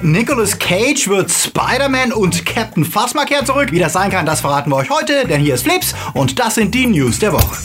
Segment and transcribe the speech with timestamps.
[0.00, 3.72] Nicolas Cage wird Spider-Man und Captain Phasma kehrt zurück.
[3.72, 6.54] Wie das sein kann, das verraten wir euch heute, denn hier ist Flips und das
[6.54, 7.56] sind die News der Woche.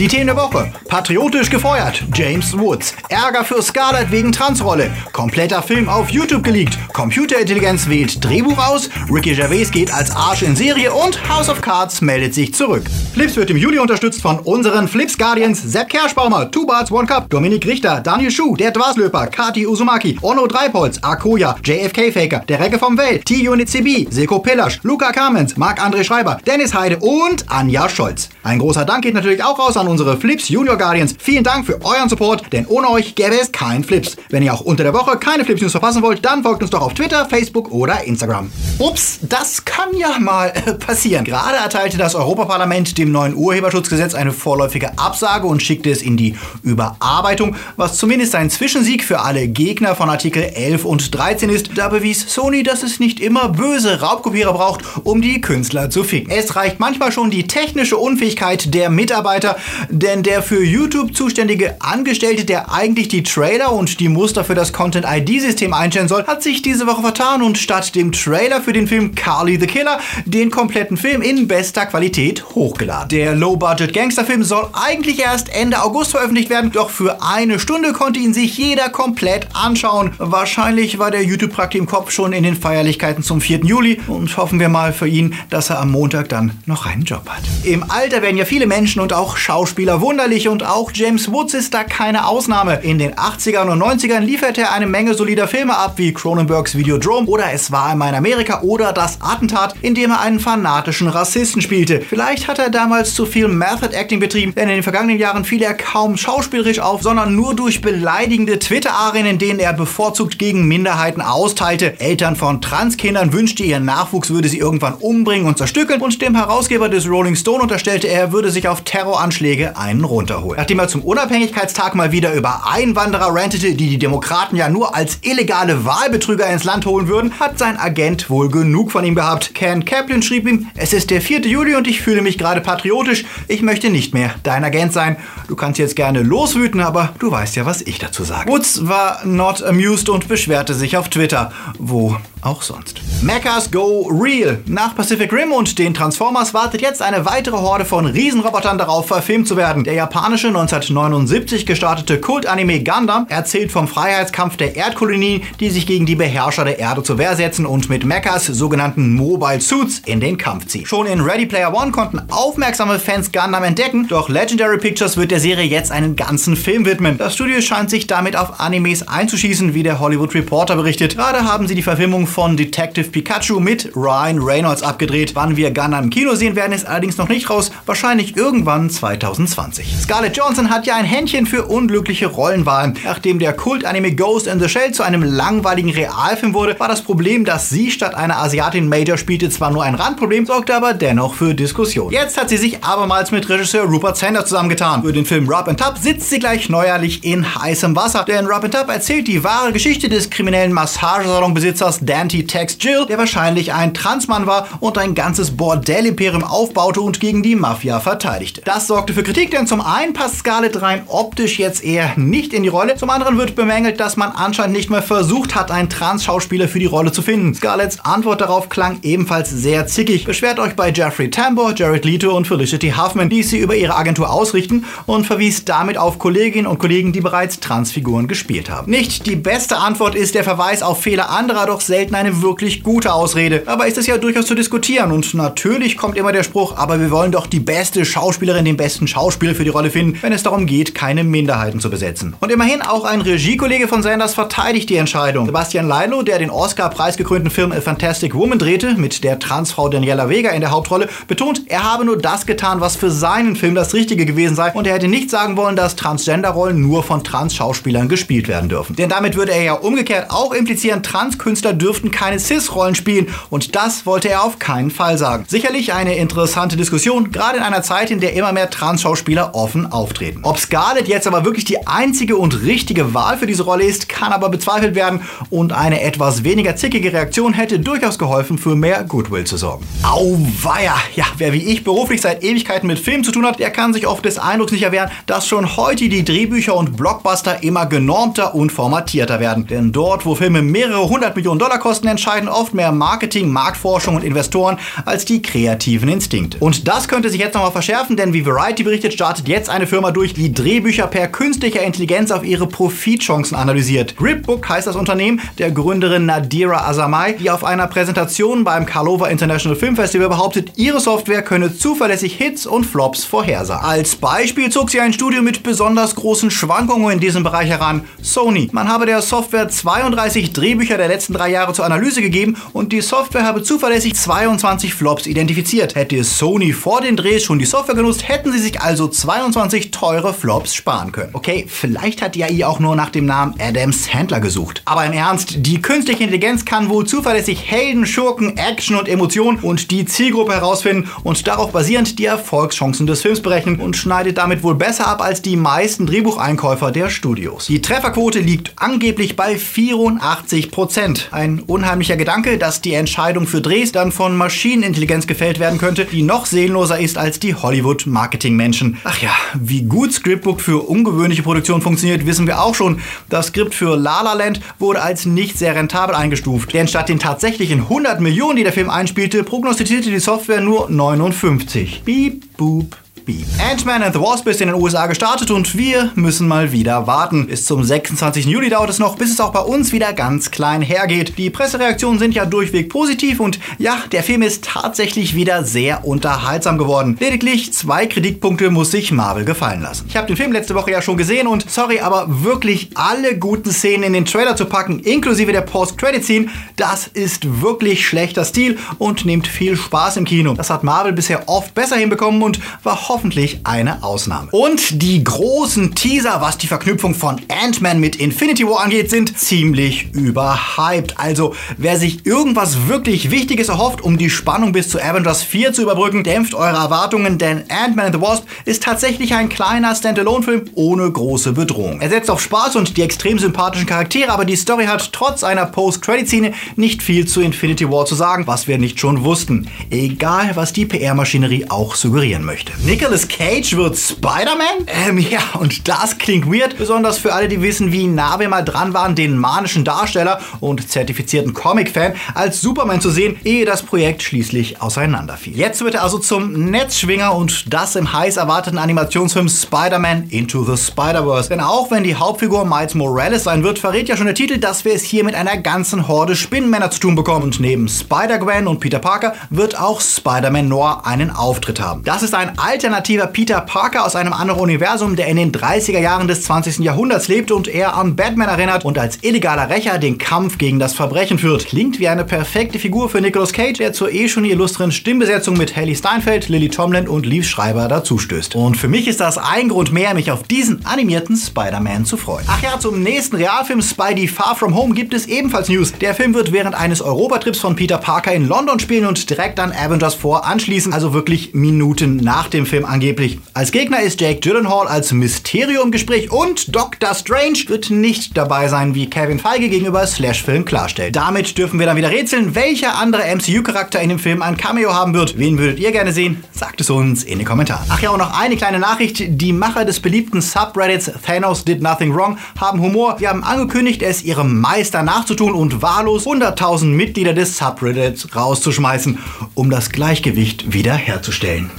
[0.00, 0.72] Die Themen der Woche.
[0.88, 2.02] Patriotisch gefeuert.
[2.14, 2.94] James Woods.
[3.10, 4.90] Ärger für Scarlett wegen Transrolle.
[5.12, 6.78] Kompletter Film auf YouTube geleakt.
[6.94, 8.88] Computerintelligenz wählt Drehbuch aus.
[9.12, 12.84] Ricky Gervais geht als Arsch in Serie und House of Cards meldet sich zurück.
[13.12, 17.28] Flips wird im Juli unterstützt von unseren Flips Guardians Sepp Kerschbaumer, Two Barts One Cup,
[17.28, 22.78] Dominik Richter, Daniel Schuh, der Dwaslöper, Kati Uzumaki, Ono Dreipolz, Akoya, JFK Faker, der Recke
[22.78, 28.30] vom Welt, T-Unit CB, Seko Pillasch, Luca Kamens, Marc-André Schreiber, Dennis Heide und Anja Scholz.
[28.42, 31.14] Ein großer Dank geht natürlich auch raus an unsere Flips Junior Guardians.
[31.18, 34.16] Vielen Dank für euren Support, denn ohne euch gäbe es kein Flips.
[34.30, 36.80] Wenn ihr auch unter der Woche keine Flips News verpassen wollt, dann folgt uns doch
[36.80, 38.50] auf Twitter, Facebook oder Instagram.
[38.78, 41.24] Ups, das kann ja mal äh, passieren.
[41.24, 46.36] Gerade erteilte das Europaparlament dem neuen Urheberschutzgesetz eine vorläufige Absage und schickte es in die
[46.62, 51.76] Überarbeitung, was zumindest ein Zwischensieg für alle Gegner von Artikel 11 und 13 ist.
[51.76, 56.30] Da bewies Sony, dass es nicht immer böse Raubkopierer braucht, um die Künstler zu ficken.
[56.30, 59.56] Es reicht manchmal schon die technische Unfähigkeit der Mitarbeiter,
[59.88, 64.72] denn der für YouTube zuständige Angestellte, der eigentlich die Trailer und die Muster für das
[64.72, 68.86] Content ID-System einstellen soll, hat sich diese Woche vertan und statt dem Trailer für den
[68.86, 73.08] Film Carly the Killer den kompletten Film in bester Qualität hochgeladen.
[73.08, 78.20] Der Low-Budget Gangsterfilm soll eigentlich erst Ende August veröffentlicht werden, doch für eine Stunde konnte
[78.20, 80.12] ihn sich jeder komplett anschauen.
[80.18, 83.64] Wahrscheinlich war der YouTube-Prakti im Kopf schon in den Feierlichkeiten zum 4.
[83.64, 87.28] Juli und hoffen wir mal für ihn, dass er am Montag dann noch einen Job
[87.28, 87.42] hat.
[87.64, 91.54] Im Alter werden ja viele Menschen und auch Schauspieler Schauspieler wunderlich und auch James Woods
[91.54, 92.80] ist da keine Ausnahme.
[92.82, 97.28] In den 80ern und 90ern lieferte er eine Menge solider Filme ab, wie Cronenbergs Videodrome
[97.28, 101.62] oder Es war einmal in Amerika oder Das Attentat, in dem er einen fanatischen Rassisten
[101.62, 102.00] spielte.
[102.00, 105.62] Vielleicht hat er damals zu viel Method Acting betrieben, denn in den vergangenen Jahren fiel
[105.62, 111.22] er kaum schauspielerisch auf, sondern nur durch beleidigende Twitter-Arien, in denen er bevorzugt gegen Minderheiten
[111.22, 112.00] austeilte.
[112.00, 116.88] Eltern von Transkindern wünschte, ihr Nachwuchs würde sie irgendwann umbringen und zerstückeln und dem Herausgeber
[116.88, 120.58] des Rolling Stone unterstellte, er würde sich auf Terroranschläge Kollege einen runterholen.
[120.58, 125.18] Nachdem er zum Unabhängigkeitstag mal wieder über Einwanderer rantete, die die Demokraten ja nur als
[125.22, 129.52] illegale Wahlbetrüger ins Land holen würden, hat sein Agent wohl genug von ihm gehabt.
[129.52, 131.40] Ken Kaplan schrieb ihm, es ist der 4.
[131.40, 133.24] Juli und ich fühle mich gerade patriotisch.
[133.48, 135.16] Ich möchte nicht mehr dein Agent sein.
[135.48, 138.48] Du kannst jetzt gerne loswüten, aber du weißt ja, was ich dazu sage.
[138.48, 141.50] Woods war not amused und beschwerte sich auf Twitter.
[141.76, 143.00] Wo auch sonst.
[143.22, 144.58] Mechas go real.
[144.66, 149.46] Nach Pacific Rim und den Transformers wartet jetzt eine weitere Horde von Riesenrobotern darauf, verfilmt
[149.46, 149.84] zu werden.
[149.84, 156.16] Der japanische 1979 gestartete Kult-Anime Gundam erzählt vom Freiheitskampf der Erdkolonien, die sich gegen die
[156.16, 160.66] Beherrscher der Erde zur Wehr setzen und mit Mechas, sogenannten Mobile Suits, in den Kampf
[160.66, 160.86] ziehen.
[160.86, 165.40] Schon in Ready Player One konnten aufmerksame Fans Gundam entdecken, doch Legendary Pictures wird der
[165.40, 167.18] Serie jetzt einen ganzen Film widmen.
[167.18, 171.16] Das Studio scheint sich damit auf Animes einzuschießen, wie der Hollywood Reporter berichtet.
[171.16, 175.34] Gerade haben sie die Verfilmung von Detective Pikachu mit Ryan Reynolds abgedreht.
[175.34, 177.70] Wann wir Gunner im Kino sehen werden, ist allerdings noch nicht raus.
[177.86, 179.96] Wahrscheinlich irgendwann 2020.
[180.00, 182.96] Scarlett Johansson hat ja ein Händchen für unglückliche Rollenwahlen.
[183.04, 187.44] Nachdem der Kult-Anime Ghost in the Shell zu einem langweiligen Realfilm wurde, war das Problem,
[187.44, 191.54] dass sie statt einer Asiatin Major spielte, zwar nur ein Randproblem, sorgte aber dennoch für
[191.54, 192.12] Diskussion.
[192.12, 195.02] Jetzt hat sie sich abermals mit Regisseur Rupert Sanders zusammengetan.
[195.02, 198.64] Für den Film Rub and Tub sitzt sie gleich neuerlich in heißem Wasser, denn Rub
[198.64, 203.94] and Tub erzählt die wahre Geschichte des kriminellen Massagesalonbesitzers Dan Anti-Tex Jill, der wahrscheinlich ein
[203.94, 208.60] Transmann war und ein ganzes Bordellimperium aufbaute und gegen die Mafia verteidigte.
[208.66, 212.62] Das sorgte für Kritik, denn zum einen passt Scarlett rein optisch jetzt eher nicht in
[212.62, 216.68] die Rolle, zum anderen wird bemängelt, dass man anscheinend nicht mehr versucht hat, einen Trans-Schauspieler
[216.68, 217.54] für die Rolle zu finden.
[217.54, 220.24] Scarletts Antwort darauf klang ebenfalls sehr zickig.
[220.24, 224.30] Beschwert euch bei Jeffrey Tambor, Jared Leto und Felicity Huffman, die sie über ihre Agentur
[224.30, 228.90] ausrichten und verwies damit auf Kolleginnen und Kollegen, die bereits Transfiguren gespielt haben.
[228.90, 232.82] Nicht die beste Antwort ist der Verweis auf Fehler anderer, doch selten selten eine wirklich
[232.82, 233.62] gute Ausrede.
[233.66, 237.10] Aber ist es ja durchaus zu diskutieren und natürlich kommt immer der Spruch, aber wir
[237.10, 240.66] wollen doch die beste Schauspielerin, den besten Schauspieler für die Rolle finden, wenn es darum
[240.66, 242.34] geht, keine Minderheiten zu besetzen.
[242.40, 245.46] Und immerhin auch ein Regiekollege von Sanders verteidigt die Entscheidung.
[245.46, 250.50] Sebastian Leilo, der den Oscar-preisgekrönten Film A Fantastic Woman drehte, mit der Transfrau Daniela Vega
[250.50, 254.26] in der Hauptrolle, betont, er habe nur das getan, was für seinen Film das Richtige
[254.26, 258.68] gewesen sei und er hätte nicht sagen wollen, dass Transgender-Rollen nur von Trans-Schauspielern gespielt werden
[258.68, 258.96] dürfen.
[258.96, 263.76] Denn damit würde er ja umgekehrt auch implizieren, Transkünstler dürfen dürften keine Cis-Rollen spielen und
[263.76, 265.44] das wollte er auf keinen Fall sagen.
[265.46, 270.40] Sicherlich eine interessante Diskussion, gerade in einer Zeit, in der immer mehr Trans-Schauspieler offen auftreten.
[270.44, 274.32] Ob Scarlett jetzt aber wirklich die einzige und richtige Wahl für diese Rolle ist, kann
[274.32, 275.20] aber bezweifelt werden
[275.50, 279.86] und eine etwas weniger zickige Reaktion hätte durchaus geholfen, für mehr Goodwill zu sorgen.
[280.02, 280.94] Auweia!
[281.14, 284.06] Ja, wer wie ich beruflich seit Ewigkeiten mit Filmen zu tun hat, der kann sich
[284.06, 288.72] oft des Eindrucks nicht erwehren, dass schon heute die Drehbücher und Blockbuster immer genormter und
[288.72, 289.66] formatierter werden.
[289.66, 294.24] Denn dort, wo Filme mehrere hundert Millionen Dollar kosten, entscheiden oft mehr Marketing, Marktforschung und
[294.24, 296.58] Investoren als die kreativen Instinkte.
[296.60, 300.10] Und das könnte sich jetzt nochmal verschärfen, denn wie Variety berichtet, startet jetzt eine Firma
[300.10, 304.16] durch, die Drehbücher per künstlicher Intelligenz auf ihre Profitchancen analysiert.
[304.16, 309.76] Gripbook heißt das Unternehmen der Gründerin Nadira Azamai, die auf einer Präsentation beim Karlova International
[309.76, 313.84] Film Festival behauptet, ihre Software könne zuverlässig Hits und Flops vorhersagen.
[313.84, 318.68] Als Beispiel zog sie ein Studio mit besonders großen Schwankungen in diesem Bereich heran, Sony.
[318.72, 323.00] Man habe der Software 32 Drehbücher der letzten drei Jahre zur Analyse gegeben und die
[323.00, 325.94] Software habe zuverlässig 22 Flops identifiziert.
[325.94, 330.34] Hätte Sony vor den Drehs schon die Software genutzt, hätten sie sich also 22 teure
[330.34, 331.30] Flops sparen können.
[331.34, 334.82] Okay, vielleicht hat die AI auch nur nach dem Namen Adam Sandler gesucht.
[334.84, 339.90] Aber im Ernst, die künstliche Intelligenz kann wohl zuverlässig Helden, Schurken, Action und Emotionen und
[339.90, 344.74] die Zielgruppe herausfinden und darauf basierend die Erfolgschancen des Films berechnen und schneidet damit wohl
[344.74, 347.66] besser ab als die meisten Drehbucheinkäufer der Studios.
[347.66, 351.28] Die Trefferquote liegt angeblich bei 84 Prozent.
[351.62, 356.46] Unheimlicher Gedanke, dass die Entscheidung für Drehs dann von Maschinenintelligenz gefällt werden könnte, die noch
[356.46, 358.98] seelenloser ist als die Hollywood-Marketing-Menschen.
[359.04, 363.00] Ach ja, wie gut Scriptbook für ungewöhnliche Produktionen funktioniert, wissen wir auch schon.
[363.28, 366.72] Das Skript für La La Land wurde als nicht sehr rentabel eingestuft.
[366.72, 372.02] Denn statt den tatsächlichen 100 Millionen, die der Film einspielte, prognostizierte die Software nur 59.
[372.04, 372.96] Beep, boop,
[373.30, 373.46] Beep.
[373.70, 377.46] Ant-Man and the Wasp ist in den USA gestartet und wir müssen mal wieder warten.
[377.46, 378.44] Bis zum 26.
[378.46, 381.38] Juli dauert es noch, bis es auch bei uns wieder ganz klein hergeht.
[381.38, 386.76] Die Pressereaktionen sind ja durchweg positiv und ja, der Film ist tatsächlich wieder sehr unterhaltsam
[386.76, 387.16] geworden.
[387.20, 390.06] Lediglich zwei Kritikpunkte muss sich Marvel gefallen lassen.
[390.08, 393.70] Ich habe den Film letzte Woche ja schon gesehen und sorry, aber wirklich alle guten
[393.70, 399.24] Szenen in den Trailer zu packen, inklusive der Post-Credit-Scene, das ist wirklich schlechter Stil und
[399.24, 400.54] nimmt viel Spaß im Kino.
[400.54, 403.19] Das hat Marvel bisher oft besser hinbekommen und war hoffentlich
[403.64, 404.48] eine Ausnahme.
[404.50, 410.12] Und die großen Teaser, was die Verknüpfung von Ant-Man mit Infinity War angeht, sind ziemlich
[410.14, 411.18] überhyped.
[411.18, 415.82] Also, wer sich irgendwas wirklich Wichtiges erhofft, um die Spannung bis zu Avengers 4 zu
[415.82, 421.10] überbrücken, dämpft eure Erwartungen, denn Ant-Man and the Wasp ist tatsächlich ein kleiner Standalone-Film ohne
[421.10, 422.00] große Bedrohung.
[422.00, 425.66] Er setzt auf Spaß und die extrem sympathischen Charaktere, aber die Story hat trotz einer
[425.66, 429.68] Post-Credit-Szene nicht viel zu Infinity War zu sagen, was wir nicht schon wussten.
[429.90, 432.72] Egal, was die PR-Maschinerie auch suggerieren möchte.
[433.10, 434.86] Nicolas Cage wird Spider-Man?
[434.86, 438.62] Ähm, ja, und das klingt weird, besonders für alle, die wissen, wie nah wir mal
[438.62, 444.22] dran waren, den manischen Darsteller und zertifizierten Comic-Fan als Superman zu sehen, ehe das Projekt
[444.22, 445.56] schließlich auseinanderfiel.
[445.56, 450.76] Jetzt wird er also zum Netzschwinger und das im heiß erwarteten Animationsfilm Spider-Man Into the
[450.76, 451.48] Spider-Verse.
[451.48, 454.84] Denn auch wenn die Hauptfigur Miles Morales sein wird, verrät ja schon der Titel, dass
[454.84, 457.42] wir es hier mit einer ganzen Horde Spinnenmänner zu tun bekommen.
[457.42, 462.04] Und neben Spider-Gwen und Peter Parker wird auch Spider-Man Noir einen Auftritt haben.
[462.04, 466.00] Das ist ein alter alternativer Peter Parker aus einem anderen Universum, der in den 30er
[466.00, 466.80] Jahren des 20.
[466.80, 470.92] Jahrhunderts lebt und eher an Batman erinnert und als illegaler Rächer den Kampf gegen das
[470.92, 471.66] Verbrechen führt.
[471.66, 475.76] Klingt wie eine perfekte Figur für Nicolas Cage, der zur eh schon illustren Stimmbesetzung mit
[475.76, 478.56] Haley Steinfeld, Lily Tomlin und Liv Schreiber dazustößt.
[478.56, 482.46] Und für mich ist das ein Grund mehr, mich auf diesen animierten Spider-Man zu freuen.
[482.48, 485.92] Ach ja, zum nächsten Realfilm Spidey Far From Home gibt es ebenfalls News.
[486.00, 489.70] Der Film wird während eines Europatrips von Peter Parker in London spielen und direkt an
[489.72, 493.38] Avengers 4 anschließen, also wirklich Minuten nach dem Film angeblich.
[493.54, 498.68] Als Gegner ist Jake Gyllenhaal als Mysterio im Gespräch und Doctor Strange wird nicht dabei
[498.68, 501.16] sein, wie Kevin Feige gegenüber Slash-Film klarstellt.
[501.16, 505.14] Damit dürfen wir dann wieder rätseln, welcher andere MCU-Charakter in dem Film ein Cameo haben
[505.14, 505.38] wird.
[505.38, 506.42] Wen würdet ihr gerne sehen?
[506.52, 507.86] Sagt es uns in den Kommentaren.
[507.88, 509.22] Ach ja, und noch eine kleine Nachricht.
[509.26, 513.16] Die Macher des beliebten Subreddits Thanos Did Nothing Wrong haben Humor.
[513.18, 519.18] Sie haben angekündigt, es ihrem Meister nachzutun und wahllos 100.000 Mitglieder des Subreddits rauszuschmeißen,
[519.54, 521.70] um das Gleichgewicht wiederherzustellen.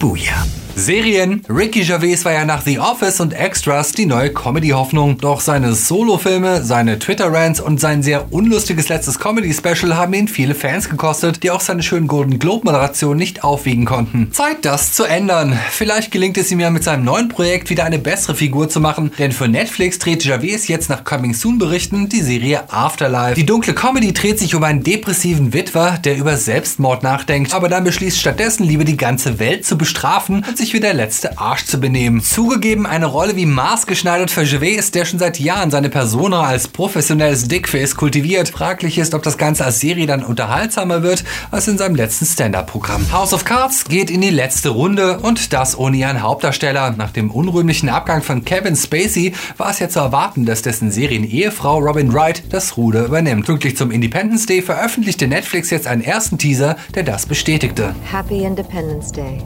[0.00, 0.69] 不一样。
[0.80, 1.42] Serien.
[1.48, 5.18] Ricky Gervais war ja nach The Office und Extras die neue Comedy-Hoffnung.
[5.18, 10.88] Doch seine Solo-Filme, seine Twitter-Rants und sein sehr unlustiges letztes Comedy-Special haben ihn viele Fans
[10.88, 14.32] gekostet, die auch seine schönen Golden Globe-Moderation nicht aufwiegen konnten.
[14.32, 15.58] Zeit, das zu ändern.
[15.70, 19.12] Vielleicht gelingt es ihm ja mit seinem neuen Projekt wieder eine bessere Figur zu machen,
[19.18, 23.34] denn für Netflix dreht Gervais jetzt nach Coming Soon Berichten die Serie Afterlife.
[23.34, 27.84] Die dunkle Comedy dreht sich um einen depressiven Witwer, der über Selbstmord nachdenkt, aber dann
[27.84, 31.64] beschließt stattdessen lieber die ganze Welt zu bestrafen und sich sich wie der letzte Arsch
[31.64, 32.22] zu benehmen.
[32.22, 37.48] Zugegeben, eine Rolle wie maßgeschneidert für Gervais, der schon seit Jahren seine Persona als professionelles
[37.48, 38.50] Dickface kultiviert.
[38.50, 43.10] Fraglich ist, ob das Ganze als Serie dann unterhaltsamer wird als in seinem letzten Stand-Up-Programm.
[43.10, 46.94] House of Cards geht in die letzte Runde und das ohne ihren Hauptdarsteller.
[46.96, 51.78] Nach dem unrühmlichen Abgang von Kevin Spacey war es ja zu erwarten, dass dessen Serien-Ehefrau
[51.78, 53.46] Robin Wright das Ruder übernimmt.
[53.46, 57.94] Pünktlich zum Independence Day veröffentlichte Netflix jetzt einen ersten Teaser, der das bestätigte.
[58.12, 59.42] Happy Independence Day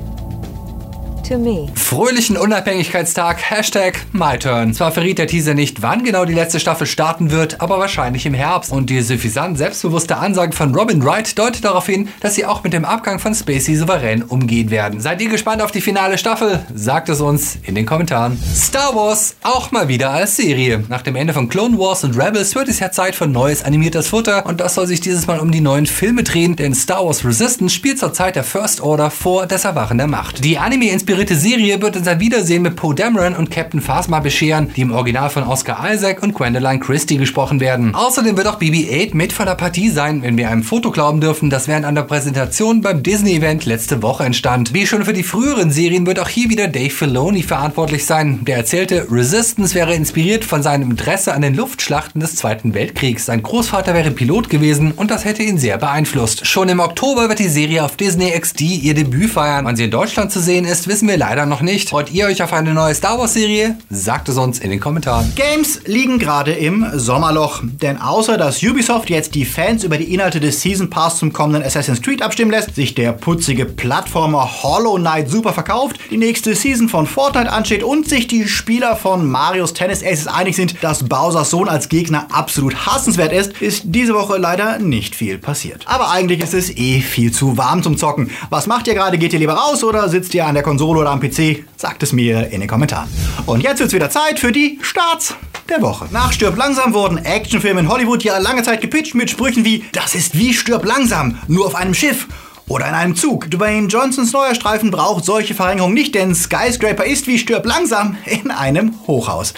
[1.25, 1.67] to me.
[1.75, 4.75] Fröhlichen Unabhängigkeitstag, Hashtag MyTurn.
[4.75, 8.35] Zwar verriet der Teaser nicht, wann genau die letzte Staffel starten wird, aber wahrscheinlich im
[8.35, 8.71] Herbst.
[8.71, 12.73] Und die suffisant selbstbewusste Ansage von Robin Wright deutet darauf hin, dass sie auch mit
[12.73, 15.01] dem Abgang von Spacey souverän umgehen werden.
[15.01, 16.65] Seid ihr gespannt auf die finale Staffel?
[16.75, 18.39] Sagt es uns in den Kommentaren.
[18.55, 20.85] Star Wars auch mal wieder als Serie.
[20.89, 24.09] Nach dem Ende von Clone Wars und Rebels wird es ja Zeit für neues animiertes
[24.09, 27.25] Futter und das soll sich dieses Mal um die neuen Filme drehen, denn Star Wars
[27.25, 30.45] Resistance spielt zur Zeit der First Order vor das Erwachen der Macht.
[30.45, 34.71] Die Anime inspirierte Serie wird uns ein Wiedersehen mit Poe Dameron und Captain Phasma bescheren,
[34.75, 37.95] die im Original von Oscar Isaac und Gwendoline Christie gesprochen werden.
[37.95, 41.51] Außerdem wird auch BB-8 mit von der Partie sein, wenn wir einem Foto glauben dürfen,
[41.51, 44.75] das während einer Präsentation beim Disney-Event letzte Woche entstand.
[44.75, 48.41] Wie schon für die früheren Serien wird auch hier wieder Dave Filoni verantwortlich sein.
[48.45, 53.27] Der erzählte, Resistance wäre inspiriert von seinem Interesse an den Luftschlachten des Zweiten Weltkriegs.
[53.27, 56.45] Sein Großvater wäre Pilot gewesen und das hätte ihn sehr beeinflusst.
[56.45, 59.65] Schon im Oktober wird die Serie auf Disney XD ihr Debüt feiern.
[59.65, 61.91] Wann sie in Deutschland zu sehen ist, wissen wissen wir leider noch nicht.
[61.91, 63.77] Freut ihr euch auf eine neue Star Wars Serie?
[63.91, 65.31] Sagt es uns in den Kommentaren.
[65.37, 70.41] Games liegen gerade im Sommerloch, denn außer dass Ubisoft jetzt die Fans über die Inhalte
[70.41, 75.29] des Season Pass zum kommenden Assassin's Creed abstimmen lässt, sich der putzige Plattformer Hollow Knight
[75.29, 80.03] super verkauft, die nächste Season von Fortnite ansteht und sich die Spieler von Marios Tennis
[80.03, 84.79] Aces einig sind, dass Bowsers Sohn als Gegner absolut hassenswert ist, ist diese Woche leider
[84.79, 85.85] nicht viel passiert.
[85.85, 88.31] Aber eigentlich ist es eh viel zu warm zum Zocken.
[88.49, 89.19] Was macht ihr gerade?
[89.19, 91.65] Geht ihr lieber raus oder sitzt ihr an der Konsole Konsole oder am PC?
[91.77, 93.09] Sagt es mir in den Kommentaren.
[93.47, 95.35] Und jetzt wird es wieder Zeit für die Starts
[95.69, 96.07] der Woche.
[96.13, 100.15] Nach Stirb langsam wurden Actionfilme in Hollywood ja lange Zeit gepitcht mit Sprüchen wie Das
[100.15, 102.29] ist wie Stirb langsam, nur auf einem Schiff
[102.69, 103.51] oder in einem Zug.
[103.51, 108.53] Dwayne Johnsons neuer Streifen braucht solche Verringerungen nicht, denn Skyscraper ist wie Stirb langsam in
[108.53, 109.53] einem Hochhaus.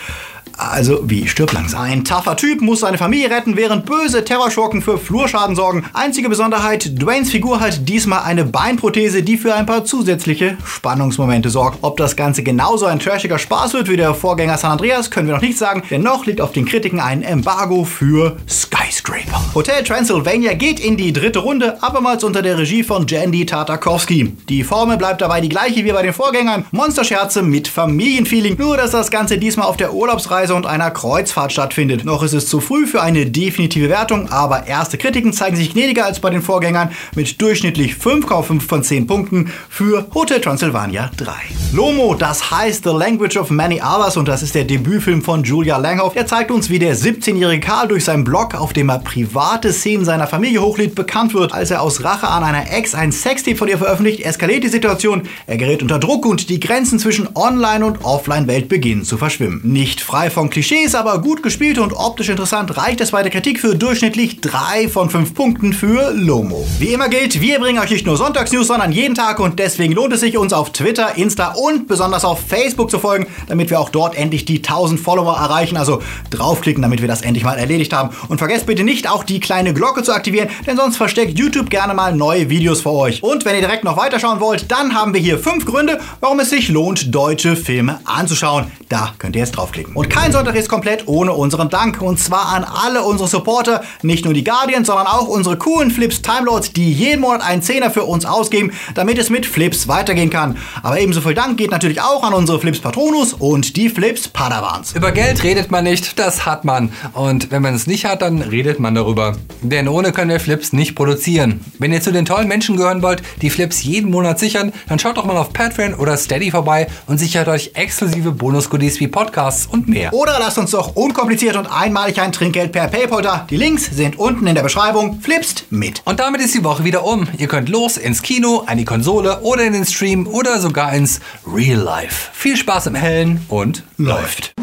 [0.57, 1.83] Also wie stirb langsam.
[1.83, 5.85] Ein taffer Typ muss seine Familie retten, während böse Terrorschurken für Flurschaden sorgen.
[5.93, 11.79] Einzige Besonderheit, Dwaynes Figur hat diesmal eine Beinprothese, die für ein paar zusätzliche Spannungsmomente sorgt.
[11.83, 15.35] Ob das Ganze genauso ein trashiger Spaß wird wie der Vorgänger San Andreas, können wir
[15.35, 15.83] noch nicht sagen.
[15.91, 19.43] Dennoch liegt auf den Kritiken ein Embargo für Skyscraper.
[19.55, 24.35] Hotel Transylvania geht in die dritte Runde, abermals unter der Regie von Jandy Tartakovsky.
[24.49, 26.65] Die Formel bleibt dabei die gleiche wie bei den Vorgängern.
[26.71, 28.57] Monsterscherze mit Familienfeeling.
[28.59, 32.05] Nur, dass das Ganze diesmal auf der Urlaubsreise Reise und einer Kreuzfahrt stattfindet.
[32.05, 36.05] Noch ist es zu früh für eine definitive Wertung, aber erste Kritiken zeigen sich gnädiger
[36.05, 41.33] als bei den Vorgängern mit durchschnittlich 5,5 von 10 Punkten für Hotel Transylvania 3.
[41.73, 45.79] Lomo, das heißt The Language of Many Others und das ist der Debütfilm von Julia
[45.79, 46.15] Langhoff.
[46.15, 50.05] Er zeigt uns, wie der 17-jährige Karl durch seinen Blog, auf dem er private Szenen
[50.05, 51.53] seiner Familie hochlädt, bekannt wird.
[51.53, 55.23] Als er aus Rache an einer Ex ein Sextape von ihr veröffentlicht, eskaliert die Situation,
[55.49, 59.61] er gerät unter Druck und die Grenzen zwischen Online- und Offline-Welt beginnen zu verschwimmen.
[59.65, 63.59] Nicht frei von Klischees, aber gut gespielt und optisch interessant reicht es bei der Kritik
[63.59, 66.63] für durchschnittlich 3 von 5 Punkten für Lomo.
[66.79, 70.13] Wie immer gilt, wir bringen euch nicht nur Sonntagsnews, sondern jeden Tag und deswegen lohnt
[70.13, 73.89] es sich, uns auf Twitter, Insta und besonders auf Facebook zu folgen, damit wir auch
[73.89, 75.79] dort endlich die 1000 Follower erreichen.
[75.79, 78.11] Also draufklicken, damit wir das endlich mal erledigt haben.
[78.29, 81.95] Und vergesst bitte nicht, auch die kleine Glocke zu aktivieren, denn sonst versteckt YouTube gerne
[81.95, 83.23] mal neue Videos für euch.
[83.23, 86.51] Und wenn ihr direkt noch weiterschauen wollt, dann haben wir hier 5 Gründe, warum es
[86.51, 88.67] sich lohnt, deutsche Filme anzuschauen.
[88.91, 89.97] Da könnt ihr jetzt draufklicken.
[89.97, 92.03] Und kein Sonntag ist komplett ohne unseren Dank.
[92.03, 96.21] Und zwar an alle unsere Supporter, nicht nur die Guardians, sondern auch unsere coolen Flips
[96.21, 100.59] Timelords, die jeden Monat einen Zehner für uns ausgeben, damit es mit Flips weitergehen kann.
[100.83, 104.97] Aber ebenso viel Dank geht natürlich auch an unsere Flips Patronus und die Flips Padawans.
[104.97, 106.91] Über Geld redet man nicht, das hat man.
[107.13, 109.37] Und wenn man es nicht hat, dann redet man darüber.
[109.63, 111.61] Denn ohne können wir Flips nicht produzieren.
[111.79, 115.19] Wenn ihr zu den tollen Menschen gehören wollt, die Flips jeden Monat sichern, dann schaut
[115.19, 119.87] doch mal auf Patreon oder Steady vorbei und sichert euch exklusive Bonus-Goodies wie Podcasts und
[119.87, 120.11] mehr.
[120.17, 123.47] Oder lasst uns doch unkompliziert und einmalig ein Trinkgeld per PayPal da.
[123.51, 125.21] Die Links sind unten in der Beschreibung.
[125.21, 126.01] Flipst mit.
[126.07, 127.29] Und damit ist die Woche wieder um.
[127.37, 131.21] Ihr könnt los ins Kino, an die Konsole oder in den Stream oder sogar ins
[131.47, 132.31] Real Life.
[132.33, 134.55] Viel Spaß im Hellen und läuft.